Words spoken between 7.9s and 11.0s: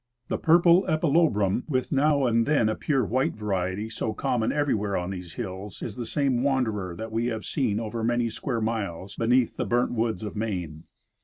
many square miles beneath the burnt woods of Maine.